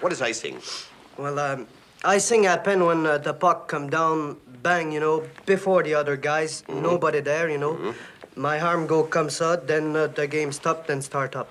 [0.00, 0.60] What is icing?
[1.16, 1.66] Well, um,
[2.04, 6.62] icing happen when uh, the puck come down, bang, you know, before the other guys.
[6.68, 7.94] Nobody there, you know.
[8.36, 11.48] My arm go comes out, then uh, the game stopped and start up.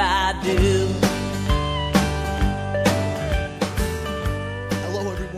[0.00, 1.09] I do.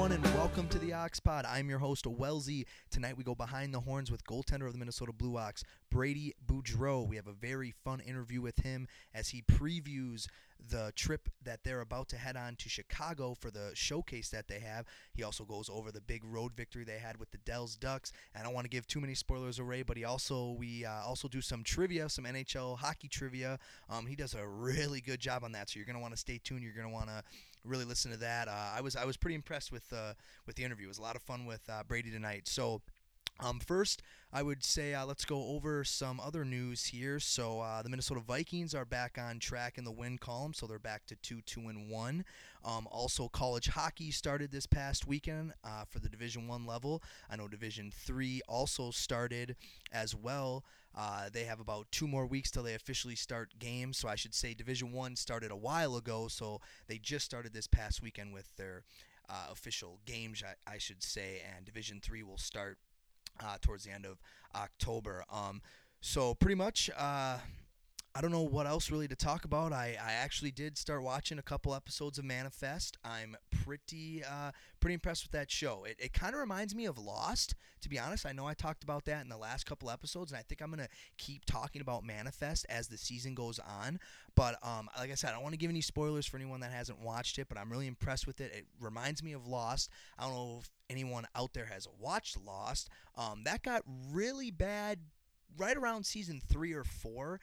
[0.03, 1.45] Everyone, and welcome to the Ox Pod.
[1.45, 2.67] I'm your host, Wellesley.
[2.91, 7.07] Tonight, we go behind the horns with goaltender of the Minnesota Blue Ox, Brady Boudreau.
[7.07, 10.27] We have a very fun interview with him as he previews
[10.69, 14.59] the trip that they're about to head on to Chicago for the showcase that they
[14.59, 14.87] have.
[15.15, 18.13] He also goes over the big road victory they had with the Dells Ducks.
[18.37, 21.29] I don't want to give too many spoilers away, but he also we uh, also
[21.29, 23.59] do some trivia, some NHL hockey trivia.
[23.89, 26.41] Um, he does a really good job on that, so you're gonna want to stay
[26.43, 26.63] tuned.
[26.65, 27.23] You're gonna want to
[27.65, 28.49] really listen to that.
[28.49, 30.15] Uh, I was I was pretty impressed with uh,
[30.47, 30.87] with the interview.
[30.87, 32.49] It was a lot of fun with uh, Brady tonight.
[32.49, 32.83] So.
[33.41, 34.03] Um, first,
[34.33, 37.19] I would say uh, let's go over some other news here.
[37.19, 40.79] So uh, the Minnesota Vikings are back on track in the win column, so they're
[40.79, 42.25] back to two, two and one.
[42.65, 47.03] Um, also, college hockey started this past weekend uh, for the Division One level.
[47.29, 49.57] I know Division Three also started
[49.91, 50.65] as well.
[50.97, 53.99] Uh, they have about two more weeks till they officially start games.
[53.99, 56.29] So I should say Division One started a while ago.
[56.29, 58.85] So they just started this past weekend with their
[59.29, 62.79] uh, official games, I, I should say, and Division Three will start
[63.41, 64.19] uh, towards the end of
[64.55, 65.25] October.
[65.33, 65.61] Um,
[66.01, 67.39] so pretty much, uh,
[68.15, 69.73] I don't know what else really to talk about.
[69.73, 72.99] I, I actually did start watching a couple episodes of Manifest.
[73.03, 74.51] I'm pretty uh,
[74.81, 75.85] pretty impressed with that show.
[75.85, 78.27] It, it kind of reminds me of Lost, to be honest.
[78.27, 80.69] I know I talked about that in the last couple episodes, and I think I'm
[80.69, 83.99] gonna keep talking about Manifest as the season goes on.
[84.35, 86.71] But um, like I said, I don't want to give any spoilers for anyone that
[86.71, 88.53] hasn't watched it, but I'm really impressed with it.
[88.53, 89.89] It reminds me of Lost.
[90.19, 92.91] I don't know if anyone out there has watched Lost.
[93.17, 94.99] Um, that got really bad
[95.57, 97.41] right around season three or four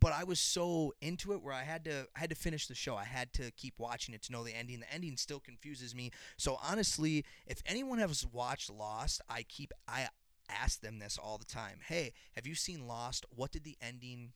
[0.00, 2.74] but I was so into it where I had to I had to finish the
[2.74, 2.96] show.
[2.96, 4.80] I had to keep watching it to know the ending.
[4.80, 6.10] The ending still confuses me.
[6.36, 10.08] So honestly, if anyone has watched Lost, I keep I
[10.48, 11.78] ask them this all the time.
[11.86, 13.26] Hey, have you seen Lost?
[13.34, 14.32] What did the ending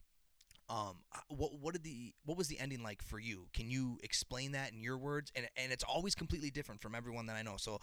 [0.68, 3.48] um what what did the what was the ending like for you?
[3.52, 5.32] Can you explain that in your words?
[5.34, 7.56] And and it's always completely different from everyone that I know.
[7.56, 7.80] So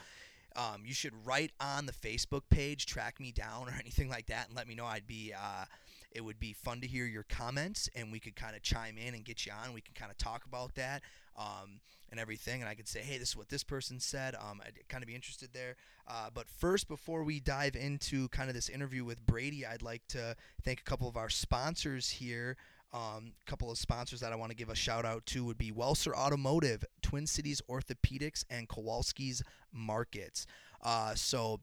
[0.56, 4.48] um, you should write on the Facebook page, track me down or anything like that,
[4.48, 4.86] and let me know.
[4.86, 5.66] I'd be uh,
[6.12, 9.14] it would be fun to hear your comments, and we could kind of chime in
[9.14, 9.74] and get you on.
[9.74, 11.02] We can kind of talk about that
[11.36, 11.80] um,
[12.10, 14.36] and everything, and I could say, hey, this is what this person said.
[14.36, 15.76] Um, I'd kind of be interested there.
[16.08, 20.08] Uh, but first, before we dive into kind of this interview with Brady, I'd like
[20.10, 22.56] to thank a couple of our sponsors here.
[22.94, 25.58] A um, couple of sponsors that I want to give a shout out to would
[25.58, 29.44] be Welser Automotive, Twin Cities Orthopedics, and Kowalski's
[29.74, 30.48] Markets.
[30.82, 31.60] Uh, so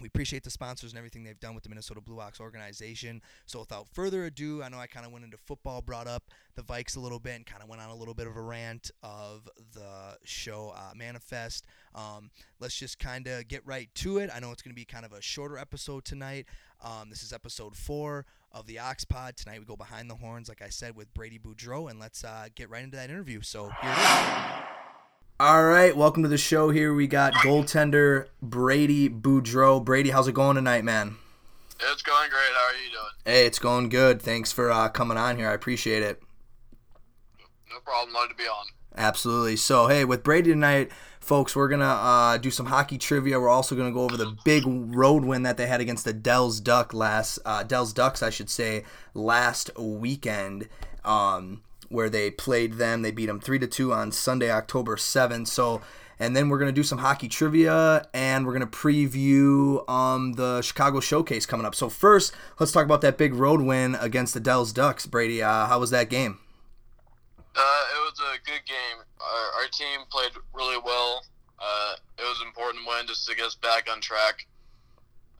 [0.00, 3.22] we appreciate the sponsors and everything they've done with the Minnesota Blue Ox organization.
[3.46, 6.24] So without further ado, I know I kind of went into football, brought up
[6.54, 8.42] the Vikes a little bit, and kind of went on a little bit of a
[8.42, 11.64] rant of the show uh, Manifest.
[11.94, 12.30] Um,
[12.60, 14.30] let's just kind of get right to it.
[14.34, 16.46] I know it's going to be kind of a shorter episode tonight.
[16.82, 19.36] Um, this is episode four of the Ox Pod.
[19.36, 22.48] Tonight we go behind the horns, like I said, with Brady Boudreau, and let's uh,
[22.54, 23.40] get right into that interview.
[23.40, 24.85] So here it is.
[25.38, 26.70] All right, welcome to the show.
[26.70, 29.84] Here we got goaltender Brady Boudreau.
[29.84, 31.16] Brady, how's it going tonight, man?
[31.78, 32.54] It's going great.
[32.54, 33.12] How are you doing?
[33.26, 34.22] Hey, it's going good.
[34.22, 35.50] Thanks for uh, coming on here.
[35.50, 36.22] I appreciate it.
[37.70, 38.14] No problem.
[38.14, 38.64] Glad to be on.
[38.96, 39.56] Absolutely.
[39.56, 43.38] So, hey, with Brady tonight, folks, we're gonna uh, do some hockey trivia.
[43.38, 46.60] We're also gonna go over the big road win that they had against the Dells
[46.60, 50.70] Duck last uh, Dells Ducks, I should say, last weekend.
[51.04, 53.02] Um, where they played them.
[53.02, 55.48] They beat them three to two on Sunday, October seventh.
[55.48, 55.82] So,
[56.18, 61.00] and then we're gonna do some hockey trivia, and we're gonna preview um, the Chicago
[61.00, 61.74] Showcase coming up.
[61.74, 65.06] So first, let's talk about that big road win against the Dells Ducks.
[65.06, 66.38] Brady, uh, how was that game?
[67.54, 69.02] Uh, it was a good game.
[69.20, 71.24] Our, our team played really well.
[71.58, 74.46] Uh, it was an important win just to get us back on track.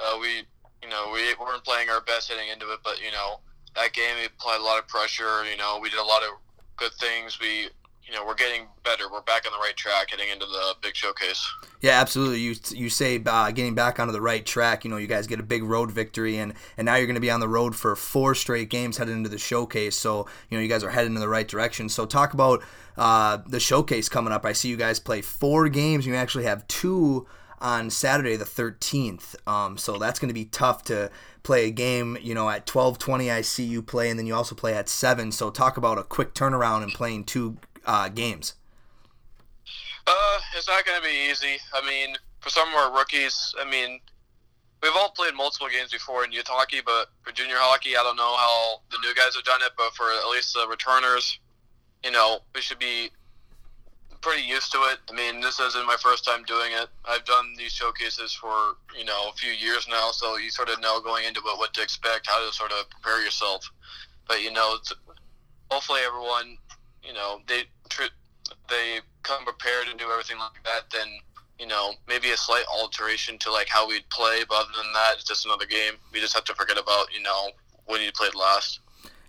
[0.01, 0.45] Uh, we,
[0.83, 3.41] you know, we weren't playing our best heading into it, but you know,
[3.77, 5.45] that game we applied a lot of pressure.
[5.51, 6.31] You know, we did a lot of
[6.77, 7.39] good things.
[7.41, 7.69] We,
[8.07, 9.11] you know we're getting better.
[9.11, 11.45] We're back on the right track heading into the big showcase.
[11.81, 12.41] Yeah, absolutely.
[12.41, 14.85] You you say uh, getting back onto the right track.
[14.85, 17.21] You know, you guys get a big road victory, and and now you're going to
[17.21, 19.97] be on the road for four straight games heading into the showcase.
[19.97, 21.89] So you know, you guys are heading in the right direction.
[21.89, 22.63] So talk about
[22.97, 24.45] uh, the showcase coming up.
[24.45, 26.07] I see you guys play four games.
[26.07, 27.27] You actually have two
[27.61, 29.35] on Saturday the 13th.
[29.49, 31.11] Um, so that's going to be tough to
[31.47, 34.57] play a game, you know, at 12:20 I see you play and then you also
[34.57, 35.31] play at 7.
[35.31, 38.55] So talk about a quick turnaround and playing two uh, games.
[40.09, 41.59] Uh, it's not going to be easy.
[41.73, 44.01] I mean, for some of our rookies, I mean,
[44.83, 48.17] we've all played multiple games before in youth hockey, but for junior hockey, I don't
[48.17, 51.39] know how the new guys have done it, but for at least the returners,
[52.05, 53.11] you know, we should be
[54.27, 54.99] pretty used to it.
[55.09, 56.89] I mean, this isn't my first time doing it.
[57.05, 60.81] I've done these showcases for you know a few years now, so you sort of
[60.81, 63.71] know going into it what to expect, how to sort of prepare yourself.
[64.27, 64.79] But you know,
[65.71, 66.59] hopefully everyone,
[67.05, 67.63] you know, they
[68.69, 70.91] they come prepared and do everything like that.
[70.93, 71.07] Then
[71.61, 75.15] you know, maybe a slight alteration to like how we'd play, but other than that,
[75.15, 75.95] it's just another game.
[76.13, 77.51] We just have to forget about you know
[77.85, 78.81] when you played last.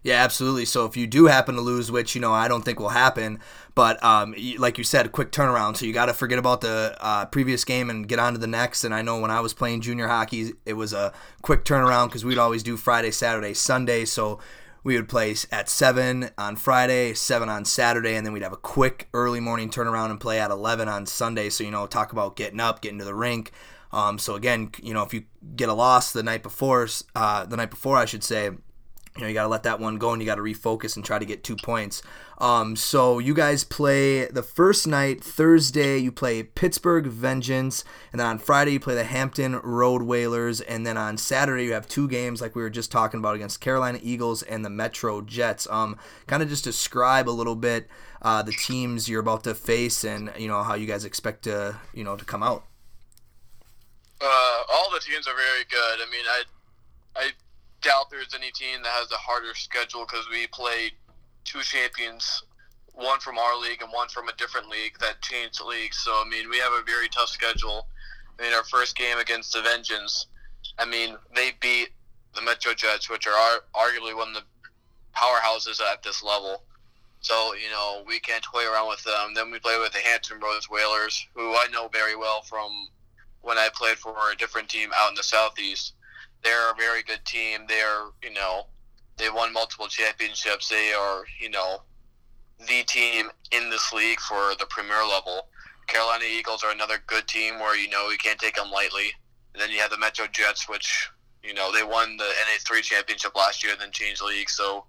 [0.01, 0.65] Yeah, absolutely.
[0.65, 3.39] So if you do happen to lose, which you know I don't think will happen,
[3.77, 5.77] but um, like you said, quick turnaround.
[5.77, 8.47] So you got to forget about the uh, previous game and get on to the
[8.47, 8.83] next.
[8.83, 11.13] And I know when I was playing junior hockey, it was a
[11.44, 14.03] quick turnaround because we'd always do Friday, Saturday, Sunday.
[14.06, 14.39] So
[14.83, 18.57] we would play at seven on Friday, seven on Saturday, and then we'd have a
[18.57, 21.51] quick early morning turnaround and play at eleven on Sunday.
[21.51, 23.51] So you know, talk about getting up, getting to the rink.
[23.91, 25.25] Um, so again, you know, if you
[25.56, 28.50] get a loss the night before, uh, the night before, I should say
[29.17, 31.03] you know you got to let that one go and you got to refocus and
[31.03, 32.01] try to get two points.
[32.37, 38.27] Um, so you guys play the first night thursday you play pittsburgh vengeance and then
[38.27, 42.07] on friday you play the hampton road whalers and then on saturday you have two
[42.07, 45.67] games like we were just talking about against carolina eagles and the metro jets.
[45.71, 45.97] Um,
[46.27, 47.87] kind of just describe a little bit
[48.21, 51.75] uh, the teams you're about to face and you know how you guys expect to
[51.93, 52.65] you know to come out.
[54.21, 55.99] Uh, all the teams are very good.
[56.01, 56.43] I mean i
[57.15, 57.31] i
[57.81, 60.91] doubt there's any team that has a harder schedule because we played
[61.45, 62.44] two champions,
[62.94, 65.97] one from our league and one from a different league that changed leagues.
[65.97, 67.88] So I mean, we have a very tough schedule.
[68.39, 70.27] I mean, our first game against the Vengeance,
[70.77, 71.89] I mean, they beat
[72.35, 73.33] the Metro Jets, which are
[73.74, 74.44] arguably one of the
[75.15, 76.63] powerhouses at this level.
[77.21, 79.33] So, you know, we can't toy around with them.
[79.33, 82.71] Then we play with the Hampton Roads Whalers, who I know very well from
[83.41, 85.94] when I played for a different team out in the Southeast.
[86.43, 87.61] They're a very good team.
[87.67, 88.67] They're, you know,
[89.17, 90.69] they won multiple championships.
[90.69, 91.81] They are, you know,
[92.59, 95.47] the team in this league for the premier level.
[95.87, 99.11] Carolina Eagles are another good team where, you know, you can't take them lightly.
[99.53, 101.09] And then you have the Metro Jets, which,
[101.43, 104.49] you know, they won the NA3 championship last year and then changed league.
[104.49, 104.85] So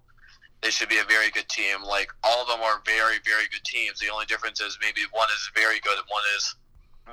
[0.61, 1.83] they should be a very good team.
[1.83, 3.99] Like, all of them are very, very good teams.
[3.99, 6.55] The only difference is maybe one is very good and one is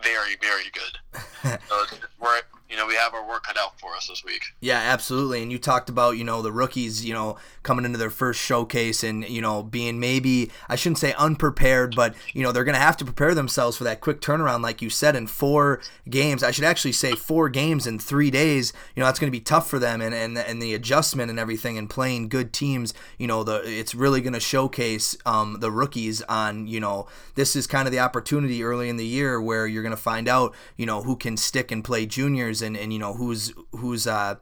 [0.02, 1.58] very, very good.
[1.68, 1.84] so
[2.20, 4.42] we're you know, we have our work cut out for us this week.
[4.60, 5.42] Yeah, absolutely.
[5.42, 9.04] And you talked about, you know, the rookies, you know, coming into their first showcase
[9.04, 12.80] and, you know, being maybe, I shouldn't say unprepared, but, you know, they're going to
[12.80, 16.42] have to prepare themselves for that quick turnaround, like you said, in four games.
[16.42, 18.72] I should actually say four games in three days.
[18.94, 21.38] You know, that's going to be tough for them and, and, and the adjustment and
[21.38, 25.70] everything and playing good teams, you know, the it's really going to showcase um, the
[25.70, 29.66] rookies on, you know, this is kind of the opportunity early in the year where
[29.66, 32.93] you're going to find out, you know, who can stick and play juniors and, and
[32.93, 34.37] you know who's who's uh,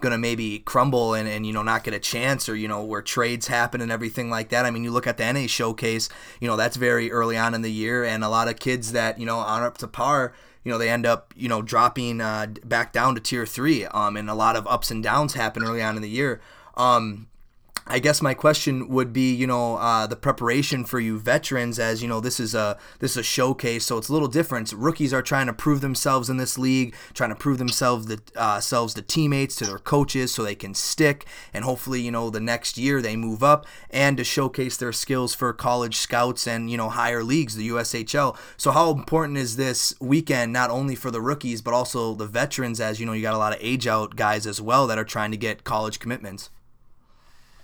[0.00, 3.02] gonna maybe crumble and, and you know not get a chance or you know where
[3.02, 4.64] trades happen and everything like that.
[4.64, 6.08] I mean, you look at the NA showcase,
[6.40, 9.18] you know that's very early on in the year, and a lot of kids that
[9.18, 10.32] you know aren't up to par.
[10.64, 14.16] You know they end up you know dropping uh, back down to tier three, um,
[14.16, 16.40] and a lot of ups and downs happen early on in the year.
[16.76, 17.28] Um,
[17.88, 22.02] I guess my question would be, you know, uh, the preparation for you veterans, as
[22.02, 24.72] you know, this is a this is a showcase, so it's a little different.
[24.72, 28.58] Rookies are trying to prove themselves in this league, trying to prove themselves the uh,
[28.58, 32.40] selves to teammates, to their coaches, so they can stick, and hopefully, you know, the
[32.40, 36.76] next year they move up, and to showcase their skills for college scouts and you
[36.76, 38.36] know higher leagues, the USHL.
[38.56, 42.80] So how important is this weekend, not only for the rookies but also the veterans,
[42.80, 45.04] as you know, you got a lot of age out guys as well that are
[45.04, 46.50] trying to get college commitments.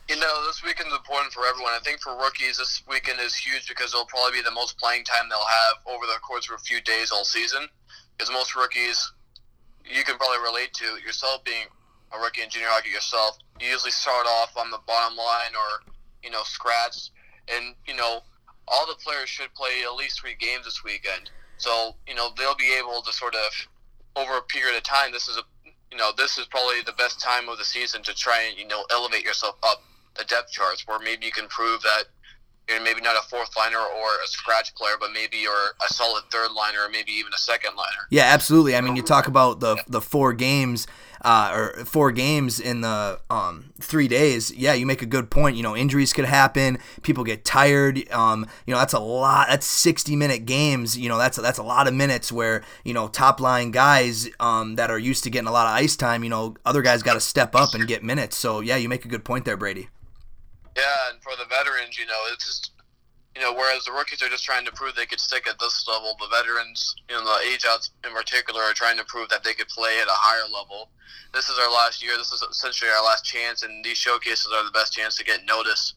[0.09, 1.73] You know, this weekend is important for everyone.
[1.73, 5.05] I think for rookies, this weekend is huge because it'll probably be the most playing
[5.05, 7.69] time they'll have over the course of a few days all season.
[8.17, 9.13] Because most rookies,
[9.85, 11.67] you can probably relate to yourself being
[12.13, 13.39] a rookie in junior hockey yourself.
[13.61, 15.93] You usually start off on the bottom line or,
[16.23, 17.11] you know, scratch.
[17.49, 18.21] And, you know,
[18.69, 21.31] all the players should play at least three games this weekend.
[21.59, 23.51] So, you know, they'll be able to sort of,
[24.17, 25.43] over a period of time, this is a,
[25.91, 28.67] you know, this is probably the best time of the season to try and, you
[28.67, 29.81] know, elevate yourself up
[30.17, 32.05] the depth charts where maybe you can prove that
[32.69, 36.25] you're maybe not a fourth liner or a scratch player, but maybe you're a solid
[36.31, 38.07] third liner or maybe even a second liner.
[38.11, 38.77] Yeah, absolutely.
[38.77, 40.87] I mean, you talk about the the four games.
[41.25, 45.57] Uh, or four games in the um, three days, yeah, you make a good point.
[45.57, 46.79] You know, injuries could happen.
[47.03, 48.11] People get tired.
[48.11, 49.47] Um, you know, that's a lot.
[49.49, 50.99] That's sixty minute games.
[50.99, 54.75] You know, that's that's a lot of minutes where you know top line guys um,
[54.75, 56.25] that are used to getting a lot of ice time.
[56.25, 58.37] You know, other guys got to step up and get minutes.
[58.37, 59.91] So yeah, you make a good point there, Brady.
[60.77, 62.73] Yeah, and for the veterans, you know, it's just
[63.35, 65.87] you know, whereas the rookies are just trying to prove they could stick at this
[65.89, 69.43] level, the veterans, you know, the age outs in particular, are trying to prove that
[69.43, 70.91] they could play at a higher level.
[71.33, 72.17] This is our last year.
[72.19, 75.47] This is essentially our last chance, and these showcases are the best chance to get
[75.47, 75.95] noticed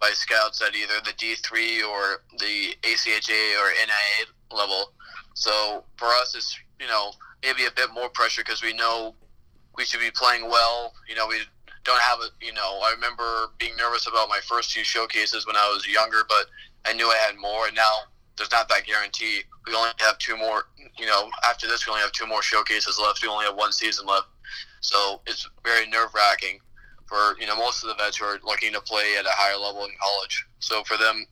[0.00, 4.92] by scouts at either the D3 or the ACHA or NIA level.
[5.32, 9.14] So for us, it's you know maybe a bit more pressure because we know
[9.76, 10.92] we should be playing well.
[11.08, 11.40] You know, we
[11.86, 15.56] don't have a you know I remember being nervous about my first few showcases when
[15.56, 16.46] I was younger, but
[16.84, 19.40] I knew I had more, and now there's not that guarantee.
[19.66, 20.64] We only have two more.
[20.98, 23.22] You know, after this, we only have two more showcases left.
[23.22, 24.26] We only have one season left,
[24.80, 26.58] so it's very nerve wracking
[27.06, 29.56] for you know most of the vets who are looking to play at a higher
[29.56, 30.44] level in college.
[30.58, 31.24] So for them,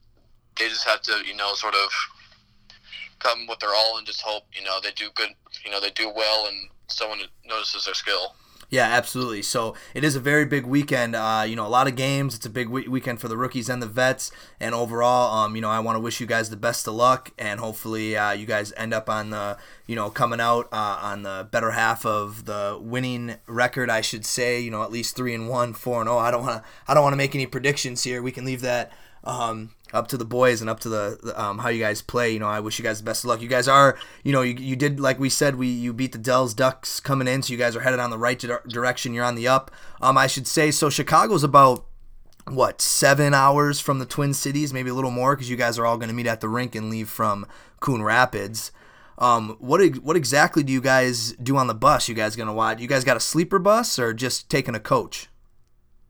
[0.59, 1.91] they just have to you know sort of
[3.19, 5.31] come with their all and just hope you know they do good.
[5.65, 8.37] You know they do well and someone notices their skill.
[8.71, 9.43] Yeah, absolutely.
[9.43, 11.15] So it is a very big weekend.
[11.15, 12.35] Uh, you know, a lot of games.
[12.35, 14.31] It's a big weekend for the rookies and the vets.
[14.59, 17.31] And overall, um, you know, I want to wish you guys the best of luck,
[17.39, 19.57] and hopefully, uh, you guys end up on the,
[19.87, 23.91] you know, coming out uh, on the better half of the winning record.
[23.91, 26.19] I should say, you know, at least three and one, four and zero.
[26.19, 26.21] Oh.
[26.21, 26.69] I don't want to.
[26.89, 28.23] I don't want to make any predictions here.
[28.23, 28.93] We can leave that.
[29.25, 32.33] Um, up to the boys and up to the um, how you guys play.
[32.33, 33.41] You know, I wish you guys the best of luck.
[33.41, 36.19] You guys are, you know, you, you did like we said, we you beat the
[36.19, 39.15] Dells Ducks coming in, so you guys are headed on the right direction.
[39.15, 39.71] You're on the up.
[40.03, 40.91] Um, I should say so.
[40.91, 41.87] Chicago's about
[42.47, 45.87] what seven hours from the Twin Cities, maybe a little more, because you guys are
[45.87, 47.47] all going to meet at the rink and leave from
[47.81, 48.73] Coon Rapids.
[49.17, 52.09] Um, what what exactly do you guys do on the bus?
[52.09, 52.81] You guys gonna watch?
[52.81, 55.29] You guys got a sleeper bus or just taking a coach?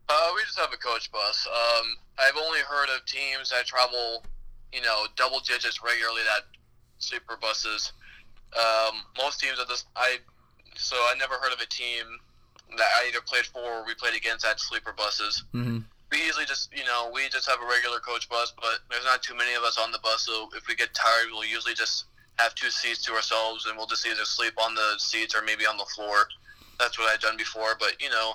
[0.09, 1.47] Uh, we just have a coach bus.
[1.47, 4.23] Um, I've only heard of teams that travel,
[4.71, 6.43] you know, double digits regularly that
[6.99, 7.91] sleeper buses.
[8.55, 10.17] Um, most teams at this, I
[10.75, 12.05] so I never heard of a team
[12.77, 15.43] that I either played for or we played against at sleeper buses.
[15.53, 15.79] Mm-hmm.
[16.11, 19.23] We usually just, you know, we just have a regular coach bus, but there's not
[19.23, 20.25] too many of us on the bus.
[20.25, 22.05] So if we get tired, we'll usually just
[22.37, 25.65] have two seats to ourselves, and we'll just either sleep on the seats or maybe
[25.65, 26.27] on the floor.
[26.79, 27.75] That's what I've done before.
[27.79, 28.33] But you know,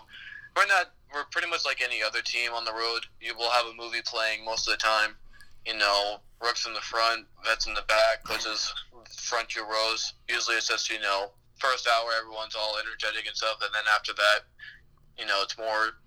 [0.56, 3.00] we're not we're pretty much like any other team on the road.
[3.20, 5.16] You will have a movie playing most of the time.
[5.66, 8.72] You know, Rooks in the front, Vets in the back, coaches
[9.16, 10.14] front two rows.
[10.28, 14.14] Usually it's just, you know, first hour everyone's all energetic and stuff, and then after
[14.14, 14.48] that,
[15.18, 16.00] you know, it's more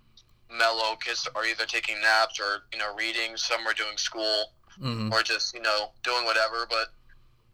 [0.49, 0.95] mellow.
[0.95, 3.37] Kids are either taking naps or, you know, reading.
[3.37, 5.13] Some are doing school mm-hmm.
[5.13, 6.65] or just, you know, doing whatever.
[6.67, 6.87] But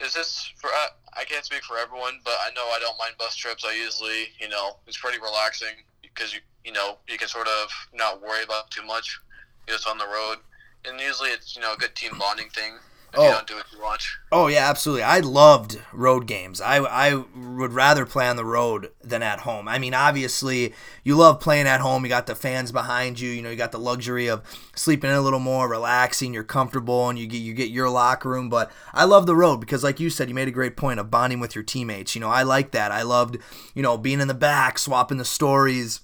[0.06, 3.36] is this for, I can't speak for everyone, but I know I don't mind bus
[3.36, 3.66] trips.
[3.66, 5.84] I usually, you know, it's pretty relaxing
[6.20, 9.20] because you you know you can sort of not worry about too much
[9.68, 10.38] just on the road.
[10.86, 12.74] And usually it's you know a good team bonding thing.
[13.12, 13.26] If oh.
[13.26, 14.20] you don't do it too much.
[14.32, 15.02] Oh yeah, absolutely.
[15.02, 16.62] I loved road games.
[16.62, 19.68] I I would rather play on the road than at home.
[19.68, 22.04] I mean, obviously, you love playing at home.
[22.04, 23.32] You got the fans behind you.
[23.32, 24.44] You know, you got the luxury of
[24.76, 26.36] sleeping in a little more, relaxing.
[26.36, 28.48] You're comfortable, and you get you get your locker room.
[28.48, 31.10] But I love the road because, like you said, you made a great point of
[31.10, 32.14] bonding with your teammates.
[32.14, 32.92] You know, I like that.
[32.92, 33.38] I loved
[33.74, 36.02] you know being in the back, swapping the stories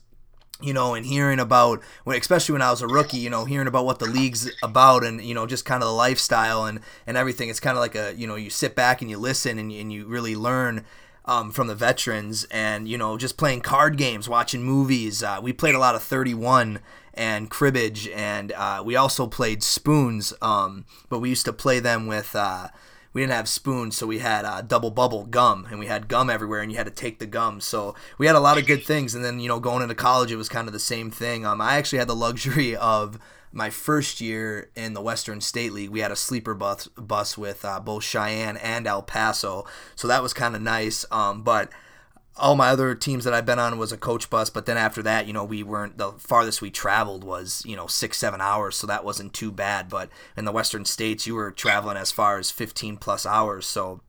[0.61, 3.85] you know, and hearing about, especially when I was a rookie, you know, hearing about
[3.85, 7.49] what the league's about and, you know, just kind of the lifestyle and, and everything.
[7.49, 9.91] It's kind of like a, you know, you sit back and you listen and, and
[9.91, 10.85] you really learn
[11.25, 15.21] um, from the veterans and, you know, just playing card games, watching movies.
[15.21, 16.79] Uh, we played a lot of 31
[17.13, 22.07] and cribbage and uh, we also played spoons, um, but we used to play them
[22.07, 22.35] with.
[22.35, 22.69] Uh,
[23.15, 26.29] we didn't have spoons, so we had uh, double bubble gum, and we had gum
[26.29, 27.61] everywhere, and you had to take the gum.
[27.61, 29.15] So we had a lot of good things.
[29.15, 31.45] And then you know, going into college, it was kind of the same thing.
[31.45, 33.17] Um, I actually had the luxury of
[33.53, 37.63] my first year in the Western State League, we had a sleeper bus bus with
[37.63, 41.05] uh, both Cheyenne and El Paso, so that was kind of nice.
[41.09, 41.69] Um, but
[42.37, 45.01] all my other teams that I've been on was a coach bus, but then after
[45.03, 48.75] that, you know, we weren't the farthest we traveled was you know six seven hours,
[48.75, 49.89] so that wasn't too bad.
[49.89, 54.01] But in the Western states, you were traveling as far as fifteen plus hours, so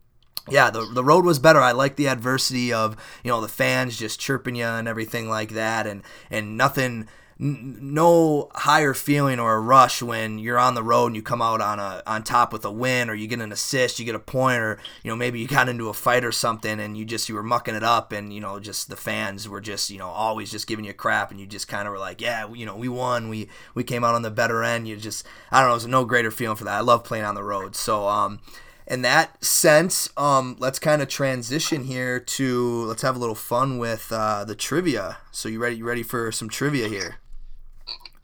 [0.49, 1.61] yeah, the, the road was better.
[1.61, 5.51] I like the adversity of you know the fans just chirping you and everything like
[5.51, 11.09] that, and and nothing no higher feeling or a rush when you're on the road
[11.09, 13.53] and you come out on a on top with a win or you get an
[13.53, 16.33] assist, you get a point or you know maybe you got into a fight or
[16.33, 19.49] something and you just you were mucking it up and you know just the fans
[19.49, 21.99] were just you know always just giving you crap and you just kind of were
[21.99, 24.97] like yeah you know we won we we came out on the better end you
[24.97, 27.45] just I don't know there's no greater feeling for that I love playing on the
[27.45, 28.41] road so um
[28.87, 33.79] in that sense, um, let's kind of transition here to let's have a little fun
[33.79, 35.19] with uh, the trivia.
[35.33, 35.77] So you ready?
[35.77, 37.17] You ready for some trivia here?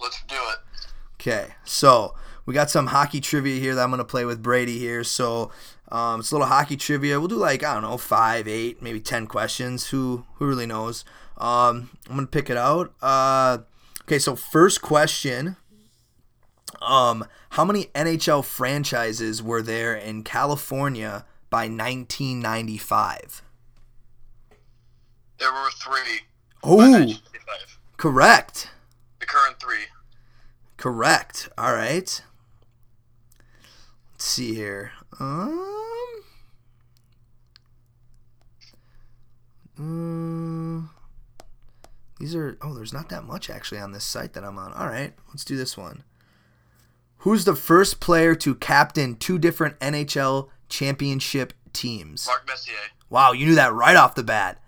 [0.03, 0.59] Let's do it.
[1.15, 5.05] Okay, so we got some hockey trivia here that I'm gonna play with Brady here.
[5.05, 5.53] So
[5.91, 7.21] um, it's a little hockey trivia.
[7.21, 9.89] We'll do like I don't know, five, eight, maybe ten questions.
[9.89, 11.05] Who who really knows?
[11.39, 12.93] Um, I'm gonna pick it out.
[13.01, 13.59] Uh,
[14.03, 15.57] okay, so first question.
[16.81, 23.43] Um, how many NHL franchises were there in California by 1995?
[25.39, 26.21] There were three.
[26.65, 27.15] Oh,
[27.97, 28.71] correct.
[29.23, 29.85] The current three.
[30.77, 31.49] Correct.
[31.57, 32.23] All right.
[34.11, 34.91] Let's see here.
[35.21, 36.25] Um.
[39.79, 40.89] mm,
[42.19, 42.59] these are.
[42.61, 44.73] Oh, there's not that much actually on this site that I'm on.
[44.73, 46.03] All right, let's do this one.
[47.19, 52.27] Who's the first player to captain two different NHL championship teams?
[52.27, 52.75] Mark Messier.
[53.09, 54.61] Wow, you knew that right off the bat.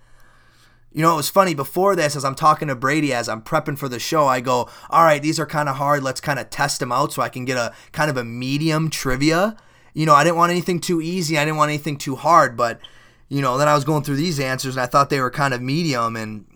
[0.95, 3.77] You know, it was funny before this, as I'm talking to Brady, as I'm prepping
[3.77, 6.05] for the show, I go, all right, these are kind of hard.
[6.05, 8.91] Let's kind of test them out so I can get a kind of a medium
[8.91, 9.57] trivia.
[9.93, 11.37] You know, I didn't want anything too easy.
[11.37, 12.57] I didn't want anything too hard.
[12.57, 12.81] But,
[13.29, 15.53] you know, then I was going through these answers and I thought they were kind
[15.53, 16.15] of medium.
[16.15, 16.47] And,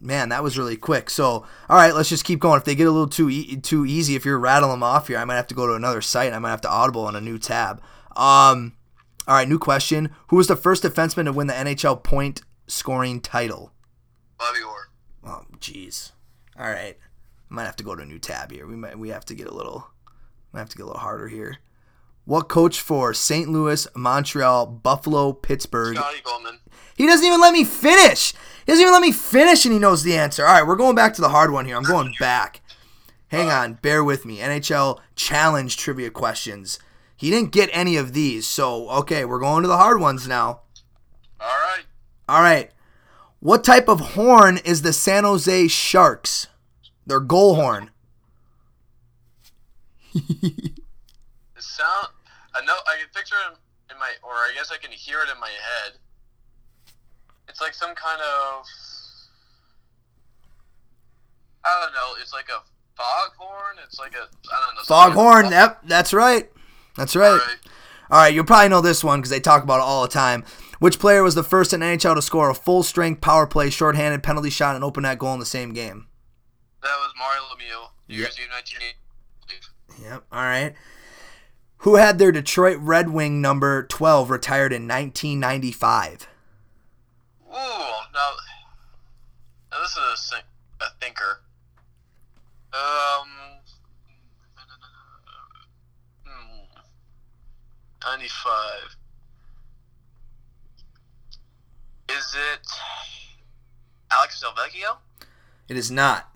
[0.00, 1.08] man, that was really quick.
[1.08, 2.58] So, all right, let's just keep going.
[2.58, 5.18] If they get a little too e- too easy, if you're rattling them off here,
[5.18, 6.32] I might have to go to another site.
[6.32, 7.80] I might have to audible on a new tab.
[8.16, 8.74] Um,
[9.28, 10.10] all right, new question.
[10.28, 13.70] Who was the first defenseman to win the NHL point scoring title?
[14.38, 14.88] Bobby Orr.
[15.26, 16.12] Oh, jeez.
[16.58, 16.96] All right,
[17.48, 18.66] might have to go to a new tab here.
[18.66, 19.88] We might we have to get a little,
[20.52, 21.58] might have to get a little harder here.
[22.24, 23.48] What coach for St.
[23.48, 25.96] Louis, Montreal, Buffalo, Pittsburgh?
[25.96, 26.60] Scotty Bowman.
[26.96, 28.32] He doesn't even let me finish.
[28.64, 30.46] He doesn't even let me finish, and he knows the answer.
[30.46, 31.76] All right, we're going back to the hard one here.
[31.76, 32.62] I'm going back.
[33.28, 34.38] Hang on, bear with me.
[34.38, 36.78] NHL challenge trivia questions.
[37.16, 40.60] He didn't get any of these, so okay, we're going to the hard ones now.
[41.40, 41.82] All right.
[42.28, 42.70] All right.
[43.44, 46.46] What type of horn is the San Jose Sharks?
[47.04, 47.90] Their goal horn.
[50.14, 50.72] The
[51.58, 52.08] sound.
[52.54, 52.72] I know.
[52.72, 53.58] I can picture it
[53.92, 55.98] in my, or I guess I can hear it in my head.
[57.46, 58.64] It's like some kind of.
[61.66, 62.18] I don't know.
[62.22, 62.62] It's like a
[62.96, 63.76] foghorn.
[63.84, 64.26] It's like a.
[64.54, 64.82] I don't know.
[64.86, 65.50] Foghorn.
[65.50, 66.50] Yep, that's right.
[66.96, 67.32] That's right.
[67.32, 67.56] All right.
[68.10, 70.44] All right, you'll probably know this one because they talk about it all the time.
[70.84, 74.22] Which player was the first in NHL to score a full strength power play, shorthanded
[74.22, 76.08] penalty shot, and open net goal in the same game?
[76.82, 77.88] That was Mario Lemieux.
[78.06, 80.06] New Year's Eve 1980.
[80.06, 80.24] Yep.
[80.30, 80.74] All right.
[81.78, 86.28] Who had their Detroit Red Wing number 12 retired in 1995?
[87.48, 88.32] Ooh, now,
[89.72, 90.38] now this is a, sing-
[90.82, 91.40] a thinker.
[92.74, 93.28] Um,
[96.26, 96.64] hmm,
[98.04, 98.96] 95.
[102.08, 102.66] Is it
[104.12, 104.98] Alex Delvecchio?
[105.68, 106.30] It is not.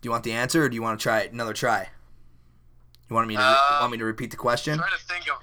[0.00, 1.32] Do you want the answer, or do you want to try it?
[1.32, 1.88] another try?
[3.08, 4.78] You want me to Uh, want me to repeat the question?
[4.78, 5.38] trying to think of.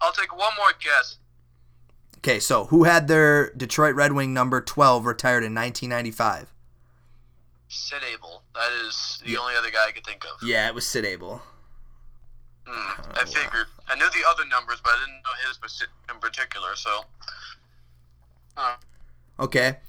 [0.00, 1.18] I'll take one more guess.
[2.18, 6.52] Okay, so who had their Detroit Red Wing number 12 retired in 1995?
[7.68, 8.42] Sid Abel.
[8.54, 9.38] That is the Yeah.
[9.38, 10.42] only other guy I could think of.
[10.42, 11.42] Yeah, it was Sid Abel.
[12.66, 13.66] Oh, I figured.
[13.88, 16.76] I knew the other numbers, but I didn't know his in particular.
[16.76, 17.04] So,
[18.56, 18.76] uh,
[19.40, 19.80] Okay.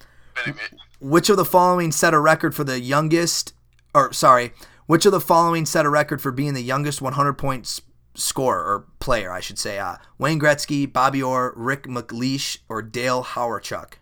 [0.43, 0.59] anyway,
[1.03, 3.53] Which of the following set a record for the youngest,
[3.93, 4.53] or sorry,
[4.85, 7.81] which of the following set a record for being the youngest 100 points
[8.15, 9.79] scorer or player, I should say?
[9.79, 13.95] Uh, Wayne Gretzky, Bobby Orr, Rick MacLeish, or Dale Hawerchuk?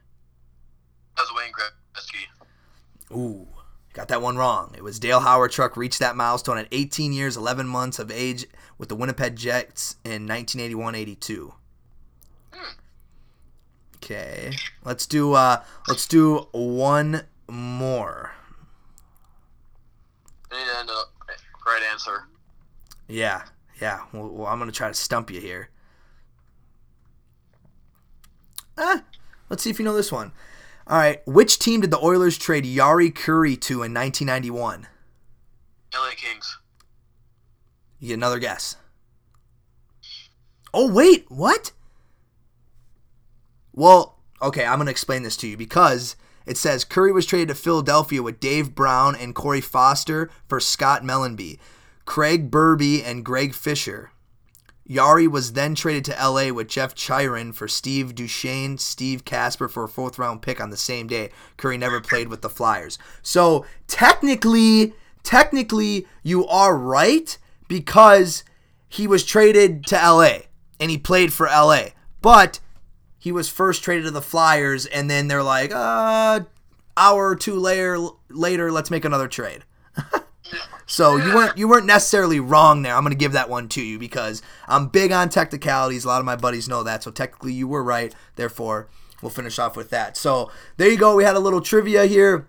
[1.17, 3.17] that was Wayne Gretzky.
[3.17, 3.47] Ooh,
[3.93, 4.75] got that one wrong.
[4.77, 8.45] It was Dale Hawerchuk reached that milestone at 18 years, 11 months of age
[8.77, 11.51] with the Winnipeg Jets in 1981-82.
[14.03, 18.33] Okay, let's do uh, let's do one more.
[20.49, 20.89] To end
[21.67, 22.23] right answer.
[23.07, 23.43] Yeah,
[23.79, 24.01] yeah.
[24.11, 25.69] Well, well, I'm gonna try to stump you here.
[28.75, 29.03] Ah,
[29.49, 30.31] let's see if you know this one.
[30.87, 34.87] All right, which team did the Oilers trade Jari Kurri to in 1991?
[35.93, 36.57] LA Kings.
[37.99, 38.77] You get another guess.
[40.73, 41.71] Oh wait, what?
[43.73, 47.55] Well, okay, I'm gonna explain this to you because It says Kurri was traded to
[47.55, 51.59] Philadelphia with Dave Brown and Corey Foster for Scott Mellanby,
[52.05, 54.11] Craig Berube, and Greg Fisher.
[54.89, 59.83] Jari was then traded to LA with Jeff Chychrun for Steve Duchesne, Steve Kasper for
[59.85, 61.29] a fourth round pick on the same day.
[61.57, 62.97] Kurri never played with the Flyers.
[63.21, 67.37] So technically, technically, you are right
[67.69, 68.43] because
[68.89, 70.39] he was traded to LA
[70.79, 71.89] and he played for LA.
[72.21, 72.59] But
[73.21, 76.39] he was first traded to the Flyers, and then they're like, uh,
[76.97, 79.63] hour or two later, later, let's make another trade.
[80.87, 82.95] so you weren't you weren't necessarily wrong there.
[82.95, 86.03] I'm gonna give that one to you because I'm big on technicalities.
[86.03, 87.03] A lot of my buddies know that.
[87.03, 88.15] So technically, you were right.
[88.37, 88.87] Therefore,
[89.21, 90.17] we'll finish off with that.
[90.17, 91.15] So there you go.
[91.15, 92.47] We had a little trivia here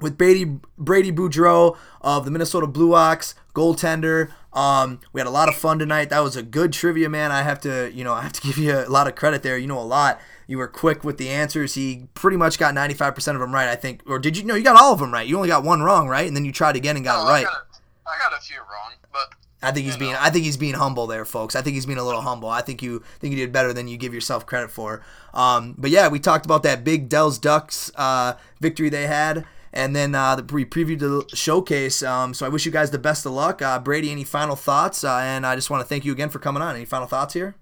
[0.00, 4.30] with Brady Brady Boudreau of the Minnesota Blue Ox goaltender.
[4.52, 6.10] Um, we had a lot of fun tonight.
[6.10, 7.32] That was a good trivia, man.
[7.32, 9.56] I have to, you know, I have to give you a lot of credit there.
[9.58, 10.20] You know a lot.
[10.46, 11.74] You were quick with the answers.
[11.74, 14.02] He pretty much got 95% of them right, I think.
[14.06, 14.44] Or did you?
[14.44, 15.26] No, you got all of them right.
[15.26, 16.26] You only got one wrong, right?
[16.26, 17.46] And then you tried again and got it right.
[17.46, 20.14] I got, a, I got a few wrong, but I think he's you being.
[20.16, 21.54] I think he's being humble there, folks.
[21.54, 22.48] I think he's being a little humble.
[22.48, 25.02] I think you think you did better than you give yourself credit for.
[25.32, 29.94] Um, but yeah, we talked about that big Dells Ducks uh, victory they had, and
[29.96, 32.02] then uh, the, we previewed the showcase.
[32.02, 34.10] Um, so I wish you guys the best of luck, uh, Brady.
[34.10, 35.04] Any final thoughts?
[35.04, 36.76] Uh, and I just want to thank you again for coming on.
[36.76, 37.54] Any final thoughts here?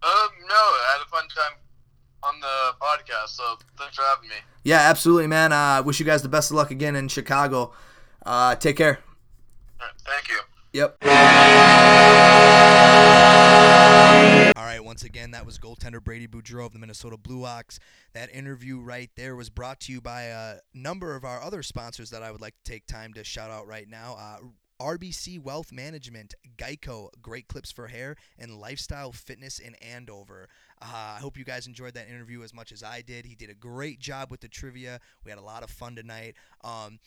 [0.00, 1.58] um, no, I had a fun time
[2.22, 3.30] on the podcast.
[3.30, 4.36] So thanks for having me.
[4.62, 5.52] Yeah, absolutely, man.
[5.52, 7.72] Uh, wish you guys the best of luck again in Chicago.
[8.24, 9.00] Uh, take care.
[9.80, 10.38] Right, thank you.
[10.72, 10.98] Yep.
[14.88, 17.78] Once again, that was goaltender Brady Boudreau of the Minnesota Blue Ox.
[18.14, 22.08] That interview right there was brought to you by a number of our other sponsors
[22.08, 24.16] that I would like to take time to shout out right now.
[24.18, 24.38] Uh,
[24.82, 30.48] RBC Wealth Management, Geico, Great Clips for Hair, and Lifestyle Fitness in Andover.
[30.80, 33.26] Uh, I hope you guys enjoyed that interview as much as I did.
[33.26, 35.00] He did a great job with the trivia.
[35.22, 36.34] We had a lot of fun tonight.
[36.64, 36.98] Um,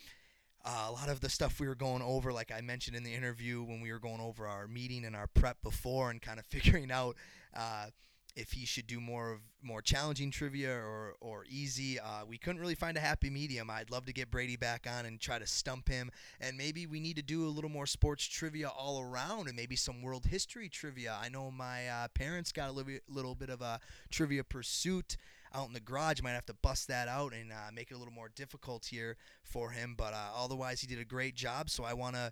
[0.64, 3.14] uh, a lot of the stuff we were going over, like I mentioned in the
[3.16, 6.46] interview when we were going over our meeting and our prep before, and kind of
[6.50, 7.16] figuring out
[7.56, 7.88] uh,
[8.36, 12.00] if he should do more of more challenging trivia or or easy.
[12.00, 13.70] Uh, we couldn't really find a happy medium.
[13.70, 17.00] I'd love to get Brady back on and try to stump him, and maybe we
[17.00, 20.70] need to do a little more sports trivia all around, and maybe some world history
[20.70, 21.18] trivia.
[21.22, 25.18] I know my uh, parents got a little bit, little bit of a trivia pursuit
[25.54, 26.22] out in the garage.
[26.22, 29.18] Might have to bust that out and uh, make it a little more difficult here
[29.44, 29.96] for him.
[29.98, 31.70] But uh, otherwise, he did a great job.
[31.70, 32.32] So I want to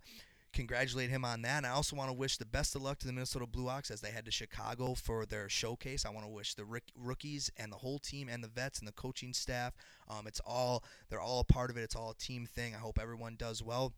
[0.53, 1.57] congratulate him on that.
[1.57, 3.91] And I also want to wish the best of luck to the Minnesota Blue Ox
[3.91, 6.05] as they head to Chicago for their showcase.
[6.05, 8.93] I want to wish the rookies and the whole team and the vets and the
[8.93, 9.73] coaching staff.
[10.07, 11.81] Um, it's all they're all a part of it.
[11.81, 12.75] It's all a team thing.
[12.75, 13.93] I hope everyone does well.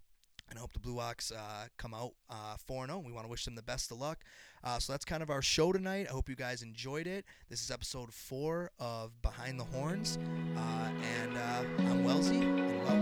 [0.49, 2.99] And I hope the Blue Ox uh, come out uh, 4 0.
[3.05, 4.19] We want to wish them the best of luck.
[4.63, 6.07] Uh, so that's kind of our show tonight.
[6.09, 7.23] I hope you guys enjoyed it.
[7.49, 10.19] This is episode four of Behind the Horns.
[10.57, 10.89] Uh,
[11.21, 13.00] and uh, I'm Wellesley.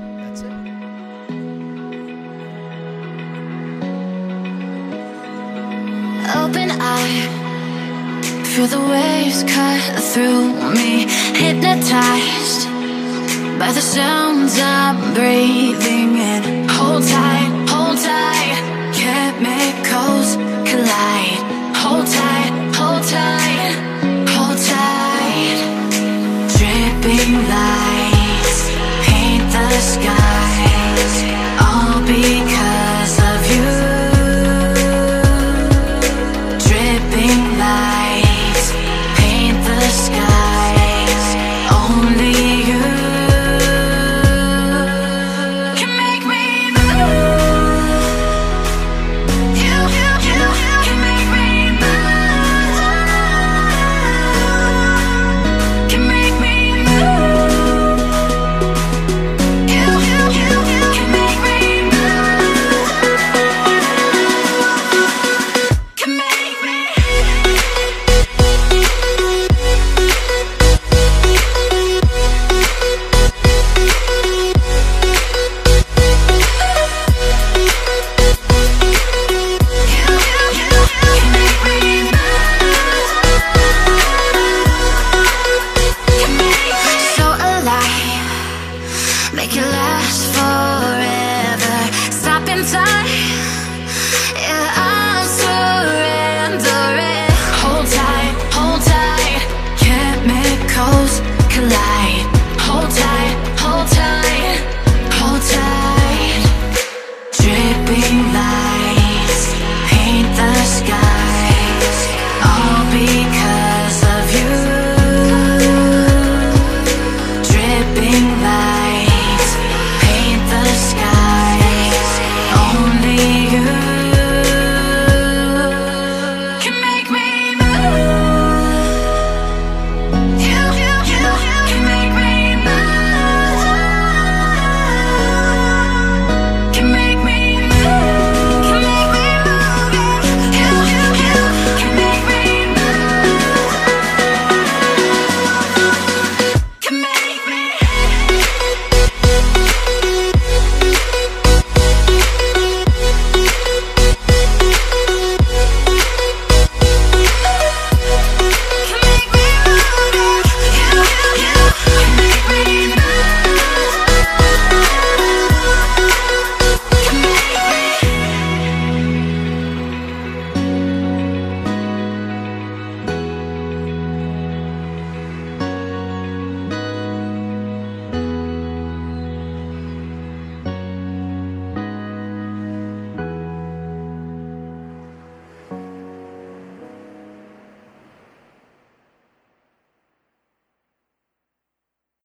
[8.59, 11.05] Feel the waves cut through me.
[11.43, 12.67] Hypnotized
[13.57, 16.67] by the sounds I'm breathing in.
[16.67, 17.48] Hold tight,